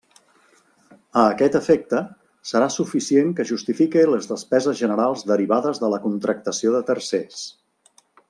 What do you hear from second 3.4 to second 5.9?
que justifique les despeses generals derivades